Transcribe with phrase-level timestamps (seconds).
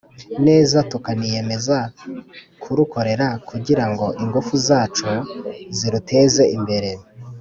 [0.47, 1.77] neza, tukaniyemeza
[2.61, 5.09] kurukorera kugira ngo ingufu zacu
[5.77, 6.89] ziruteze imbere.